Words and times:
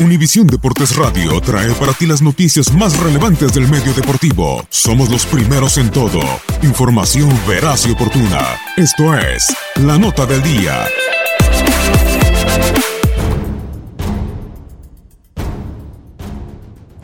Univisión 0.00 0.46
Deportes 0.46 0.96
Radio 0.96 1.38
trae 1.42 1.70
para 1.74 1.92
ti 1.92 2.06
las 2.06 2.22
noticias 2.22 2.72
más 2.72 2.98
relevantes 2.98 3.52
del 3.52 3.68
medio 3.68 3.92
deportivo. 3.92 4.64
Somos 4.70 5.10
los 5.10 5.26
primeros 5.26 5.76
en 5.76 5.90
todo. 5.90 6.20
Información 6.62 7.30
veraz 7.46 7.86
y 7.86 7.92
oportuna. 7.92 8.40
Esto 8.78 9.14
es 9.14 9.54
La 9.76 9.98
Nota 9.98 10.24
del 10.24 10.42
Día. 10.42 10.86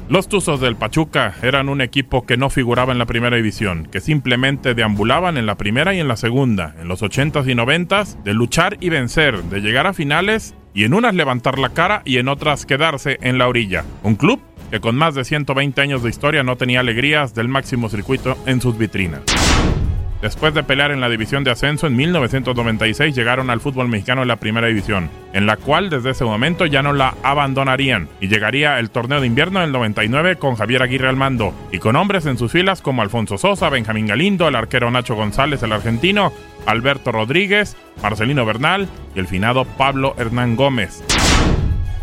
Los 0.09 0.27
Tuzos 0.27 0.59
del 0.59 0.77
Pachuca 0.77 1.35
eran 1.43 1.69
un 1.69 1.83
equipo 1.83 2.25
que 2.25 2.39
no 2.39 2.49
figuraba 2.49 2.93
en 2.93 2.99
la 2.99 3.05
primera 3.05 3.37
división, 3.37 3.87
que 3.93 4.01
simplemente 4.01 4.73
deambulaban 4.73 5.37
en 5.37 5.45
la 5.45 5.57
primera 5.57 5.93
y 5.93 6.01
en 6.01 6.09
la 6.09 6.17
segunda, 6.17 6.75
en 6.81 6.89
los 6.89 7.03
80s 7.03 7.47
y 7.47 7.55
90s, 7.55 8.23
de 8.23 8.33
luchar 8.33 8.79
y 8.81 8.89
vencer, 8.89 9.43
de 9.45 9.61
llegar 9.61 9.87
a 9.87 9.93
finales 9.93 10.55
y 10.79 10.85
en 10.85 10.95
unas 10.95 11.13
levantar 11.13 11.59
la 11.59 11.71
cara 11.71 12.03
y 12.05 12.19
en 12.19 12.29
otras 12.29 12.65
quedarse 12.65 13.19
en 13.23 13.37
la 13.37 13.49
orilla. 13.49 13.85
Un 14.05 14.15
club 14.15 14.41
que 14.71 14.79
con 14.79 14.95
más 14.95 15.17
de 15.17 15.25
120 15.25 15.81
años 15.81 16.05
de 16.05 16.09
historia 16.09 16.45
no 16.45 16.55
tenía 16.55 16.79
alegrías 16.79 17.35
del 17.35 17.49
máximo 17.49 17.89
circuito 17.89 18.37
en 18.47 18.61
sus 18.61 18.79
vitrinas. 18.79 19.23
Después 20.21 20.53
de 20.53 20.65
pelear 20.65 20.91
en 20.91 21.01
la 21.01 21.09
división 21.09 21.45
de 21.45 21.53
ascenso 21.53 21.87
en 21.87 21.95
1996 21.95 23.15
llegaron 23.15 23.51
al 23.51 23.61
fútbol 23.61 23.87
mexicano 23.87 24.23
en 24.23 24.29
la 24.29 24.37
primera 24.37 24.67
división, 24.67 25.11
en 25.33 25.47
la 25.47 25.57
cual 25.57 25.91
desde 25.91 26.11
ese 26.11 26.25
momento 26.25 26.67
ya 26.67 26.83
no 26.83 26.93
la 26.93 27.15
abandonarían 27.23 28.09
y 28.21 28.27
llegaría 28.27 28.81
el 28.81 28.91
torneo 28.91 29.21
de 29.21 29.29
invierno 29.29 29.61
del 29.61 29.71
99 29.71 30.37
con 30.37 30.57
Javier 30.57 30.83
Aguirre 30.83 31.09
al 31.09 31.17
mando 31.17 31.55
y 31.71 31.79
con 31.79 31.95
hombres 31.95 32.27
en 32.27 32.37
sus 32.37 32.51
filas 32.51 32.83
como 32.83 33.03
Alfonso 33.03 33.39
Sosa, 33.39 33.69
Benjamín 33.69 34.07
Galindo, 34.07 34.49
el 34.49 34.57
arquero 34.57 34.91
Nacho 34.91 35.15
González, 35.15 35.63
el 35.63 35.73
argentino, 35.73 36.33
Alberto 36.67 37.13
Rodríguez, 37.13 37.77
Marcelino 38.03 38.45
Bernal 38.45 38.89
y 39.15 39.21
el 39.21 39.29
finado 39.29 39.65
Pablo 39.65 40.17
Hernán 40.19 40.57
Gómez. 40.57 41.05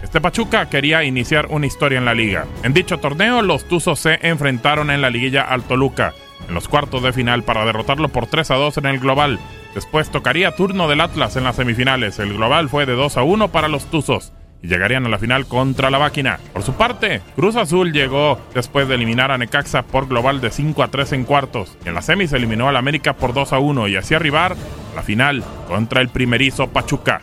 Este 0.02 0.22
Pachuca 0.22 0.70
quería 0.70 1.04
iniciar 1.04 1.48
una 1.50 1.66
historia 1.66 1.98
en 1.98 2.06
la 2.06 2.14
liga. 2.14 2.46
En 2.64 2.74
dicho 2.74 3.00
torneo, 3.00 3.42
los 3.42 3.66
Tuzos 3.66 4.00
se 4.00 4.20
enfrentaron 4.22 4.90
en 4.90 5.02
la 5.02 5.10
liguilla 5.10 5.42
al 5.42 5.64
Toluca, 5.64 6.14
en 6.48 6.54
los 6.54 6.68
cuartos 6.68 7.04
de 7.04 7.14
final 7.14 7.44
para 7.44 7.66
derrotarlo 7.66 8.10
por 8.10 8.28
3 8.28 8.52
a 8.52 8.56
2 8.56 8.78
en 8.78 8.86
el 8.88 9.00
global. 9.00 9.40
Después 9.74 10.10
tocaría 10.10 10.56
turno 10.56 10.88
del 10.88 11.02
Atlas 11.02 11.36
en 11.36 11.44
las 11.44 11.58
semifinales. 11.58 12.20
El 12.20 12.34
global 12.34 12.70
fue 12.70 12.86
de 12.86 12.94
2 12.94 13.18
a 13.18 13.24
1 13.24 13.50
para 13.50 13.68
los 13.68 13.86
Tuzos 13.86 14.32
y 14.62 14.68
llegarían 14.68 15.06
a 15.06 15.10
la 15.10 15.20
final 15.20 15.48
contra 15.48 15.90
la 15.90 16.00
máquina. 16.00 16.40
Por 16.54 16.64
su 16.64 16.74
parte, 16.74 17.22
Cruz 17.36 17.56
Azul 17.56 17.92
llegó 17.92 18.40
después 18.54 18.88
de 18.88 18.96
eliminar 18.96 19.32
a 19.32 19.38
Necaxa 19.38 19.84
por 19.84 20.08
global 20.08 20.42
de 20.42 20.52
5 20.52 20.82
a 20.82 20.88
3 20.88 21.14
en 21.14 21.24
cuartos. 21.26 21.78
En 21.86 21.94
la 21.94 22.02
semi 22.02 22.28
se 22.28 22.38
eliminó 22.38 22.70
al 22.70 22.78
América 22.78 23.14
por 23.14 23.34
2 23.34 23.54
a 23.54 23.60
1 23.60 23.88
y 23.90 23.96
así 23.98 24.14
arribar 24.14 24.54
a 24.54 24.96
la 24.96 25.04
final 25.04 25.44
contra 25.68 26.02
el 26.02 26.10
primerizo 26.10 26.68
Pachuca. 26.68 27.22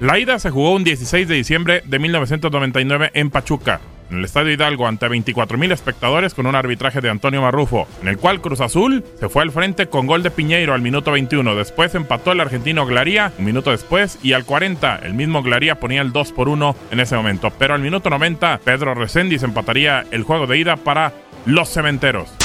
La 0.00 0.18
ida 0.18 0.38
se 0.38 0.50
jugó 0.50 0.74
un 0.74 0.82
16 0.82 1.28
de 1.28 1.34
diciembre 1.34 1.82
de 1.84 1.98
1999 1.98 3.10
en 3.14 3.30
Pachuca 3.30 3.80
en 4.10 4.18
el 4.18 4.24
Estadio 4.24 4.52
Hidalgo 4.52 4.86
ante 4.86 5.08
24.000 5.08 5.72
espectadores 5.72 6.34
con 6.34 6.46
un 6.46 6.54
arbitraje 6.54 7.00
de 7.00 7.10
Antonio 7.10 7.42
Marrufo, 7.42 7.86
en 8.02 8.08
el 8.08 8.18
cual 8.18 8.40
Cruz 8.40 8.60
Azul 8.60 9.04
se 9.18 9.28
fue 9.28 9.42
al 9.42 9.52
frente 9.52 9.86
con 9.86 10.06
gol 10.06 10.22
de 10.22 10.30
Piñeiro 10.30 10.74
al 10.74 10.82
minuto 10.82 11.12
21. 11.12 11.54
Después 11.54 11.94
empató 11.94 12.32
el 12.32 12.40
argentino 12.40 12.86
Glaría 12.86 13.32
un 13.38 13.44
minuto 13.44 13.70
después 13.70 14.18
y 14.22 14.32
al 14.32 14.44
40 14.44 15.00
el 15.02 15.14
mismo 15.14 15.42
Glaría 15.42 15.80
ponía 15.80 16.02
el 16.02 16.12
2 16.12 16.32
por 16.32 16.48
1 16.48 16.76
en 16.90 17.00
ese 17.00 17.16
momento. 17.16 17.50
Pero 17.58 17.74
al 17.74 17.80
minuto 17.80 18.10
90 18.10 18.60
Pedro 18.64 18.94
Reséndiz 18.94 19.42
empataría 19.42 20.04
el 20.10 20.22
juego 20.22 20.46
de 20.46 20.58
ida 20.58 20.76
para 20.76 21.12
los 21.46 21.68
cementeros. 21.68 22.39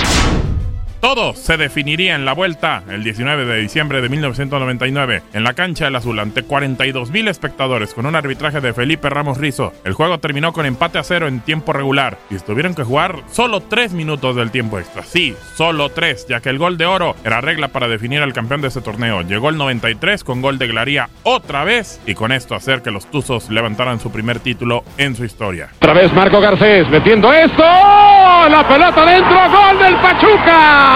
Todo 1.06 1.36
se 1.36 1.56
definiría 1.56 2.16
en 2.16 2.26
la 2.26 2.34
vuelta 2.34 2.82
el 2.90 3.04
19 3.04 3.46
de 3.46 3.60
diciembre 3.60 4.02
de 4.02 4.10
1999 4.10 5.22
en 5.34 5.44
la 5.44 5.54
cancha 5.54 5.86
del 5.86 5.96
Azul 5.98 6.18
ante 6.18 6.44
42.000 6.44 7.30
espectadores 7.30 7.94
con 7.94 8.08
un 8.08 8.16
arbitraje 8.16 8.60
de 8.60 8.74
Felipe 8.74 9.08
Ramos 9.12 9.38
Rizo. 9.38 9.72
El 9.84 9.94
juego 9.94 10.18
terminó 10.18 10.52
con 10.52 10.66
empate 10.66 10.98
a 10.98 11.04
cero 11.04 11.28
en 11.28 11.42
tiempo 11.42 11.74
regular 11.74 12.18
y 12.32 12.40
tuvieron 12.40 12.74
que 12.74 12.84
jugar 12.84 13.20
solo 13.32 13.62
3 13.62 13.94
minutos 13.94 14.36
del 14.36 14.50
tiempo 14.50 14.80
extra. 14.80 15.04
Sí, 15.04 15.36
solo 15.54 15.90
3, 15.90 16.26
ya 16.28 16.40
que 16.40 16.50
el 16.50 16.58
gol 16.58 16.76
de 16.80 16.88
oro 16.88 17.16
era 17.24 17.40
regla 17.40 17.68
para 17.68 17.88
definir 17.88 18.24
al 18.24 18.34
campeón 18.34 18.62
de 18.62 18.70
ese 18.70 18.82
torneo. 18.82 19.22
Llegó 19.22 19.50
el 19.50 19.58
93 19.58 20.24
con 20.24 20.42
gol 20.42 20.58
de 20.58 20.66
Glaría 20.66 21.10
otra 21.22 21.64
vez 21.66 22.02
y 22.08 22.16
con 22.16 22.32
esto 22.32 22.56
hacer 22.56 22.82
que 22.82 22.90
los 22.90 23.06
Tuzos 23.12 23.52
levantaran 23.52 24.00
su 24.00 24.12
primer 24.12 24.40
título 24.40 24.84
en 24.98 25.16
su 25.16 25.24
historia. 25.24 25.70
Otra 25.76 25.94
vez 25.94 26.12
Marco 26.14 26.42
Garcés 26.42 26.90
metiendo 26.90 27.32
esto. 27.32 27.62
La 27.62 28.68
pelota 28.68 29.06
dentro, 29.06 29.50
gol 29.50 29.80
del 29.80 29.96
Pachuca. 29.98 30.95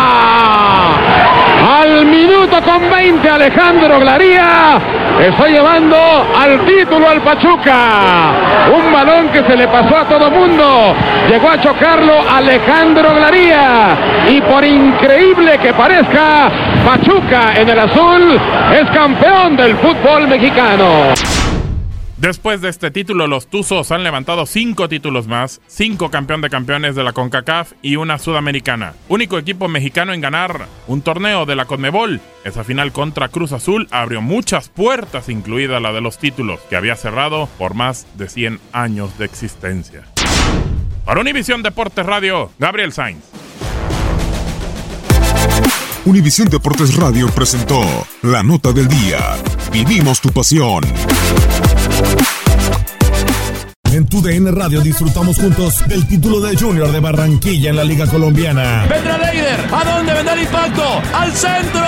Al 1.81 2.06
minuto 2.06 2.62
con 2.62 2.90
20 2.90 3.30
Alejandro 3.30 4.00
Glaría 4.00 4.80
está 5.19 5.48
llevando 5.48 5.98
al 5.98 6.66
título 6.66 7.10
al 7.10 7.22
Pachuca. 7.22 8.31
Un 8.74 8.94
balón 8.94 9.30
que 9.30 9.44
se 9.44 9.56
le 9.56 9.68
pasó 9.68 9.98
a 9.98 10.06
todo 10.06 10.31
mundo. 10.31 10.96
Llegó 11.30 11.50
a 11.50 11.60
chocarlo 11.60 12.13
Alejandro 12.30 13.13
Glaría. 13.16 13.98
Y 14.30 14.42
por 14.42 14.63
increíble 14.63 15.57
que 15.57 15.74
parezca, 15.74 16.50
Pachuca 16.86 17.54
en 17.56 17.69
el 17.69 17.80
azul 17.80 18.40
es 18.74 18.90
campeón 18.92 19.56
del 19.57 19.75
fútbol 19.78 20.28
mexicano. 20.28 21.13
Después 22.19 22.60
de 22.60 22.68
este 22.68 22.92
título, 22.92 23.27
los 23.27 23.48
Tuzos 23.48 23.94
han 23.94 24.04
levantado 24.04 24.45
cinco 24.45 24.89
títulos 24.89 25.27
más, 25.27 25.62
cinco 25.68 26.12
campeón 26.12 26.42
de 26.42 26.50
campeones 26.50 26.94
de 26.94 27.04
la 27.06 27.13
CONCACAF 27.13 27.71
y 27.81 27.95
una 27.95 28.19
sudamericana. 28.19 28.94
Único 29.07 29.38
equipo 29.38 29.69
mexicano 29.69 30.12
en 30.12 30.19
ganar 30.19 30.68
un 30.88 31.01
torneo 31.01 31.45
de 31.45 31.56
la 31.56 31.63
CONMEBOL. 31.63 32.19
Esa 32.44 32.66
final 32.66 32.92
contra 32.92 33.30
Cruz 33.30 33.54
Azul 33.54 33.88
abrió 33.89 34.21
muchas 34.21 34.68
puertas, 34.68 35.30
incluida 35.30 35.80
la 35.80 35.94
de 35.94 36.01
los 36.01 36.18
títulos, 36.18 36.60
que 36.69 36.75
había 36.75 36.98
cerrado 36.98 37.48
por 37.57 37.74
más 37.74 38.06
de 38.18 38.27
100 38.27 38.60
años 38.74 39.18
de 39.18 39.24
existencia. 39.24 40.04
Para 41.06 41.21
Univisión 41.21 41.63
Deportes 41.63 42.06
Radio, 42.06 42.51
Gabriel 42.60 42.92
Sainz. 42.92 43.24
Univisión 46.04 46.50
Deportes 46.50 46.98
Radio 46.98 47.30
presentó 47.30 47.81
la 48.24 48.44
nota 48.44 48.74
del 48.74 48.89
día. 48.89 49.38
Vivimos 49.71 50.19
tu 50.19 50.30
pasión. 50.31 50.83
En 54.00 54.07
tu 54.07 54.22
DN 54.22 54.50
Radio 54.51 54.80
disfrutamos 54.80 55.38
juntos 55.38 55.86
del 55.86 56.07
título 56.07 56.40
de 56.40 56.56
Junior 56.56 56.90
de 56.90 57.01
Barranquilla 57.01 57.72
en 57.72 57.75
la 57.75 57.84
Liga 57.84 58.07
Colombiana. 58.07 58.86
Vendrá 58.90 59.18
Leider. 59.18 59.60
¿A 59.74 59.84
dónde 59.84 60.13
vendrá 60.13 60.36
el 60.36 60.42
impacto? 60.44 61.01
¡Al 61.13 61.34
centro! 61.34 61.86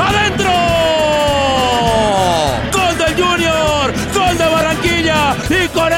¡Adentro! 0.00 0.50
¡Gol 2.72 2.98
del 2.98 3.24
Junior! 3.24 3.92
¡Gol 4.12 4.36
de 4.36 4.46
Barranquilla! 4.46 5.36
Y 5.48 5.65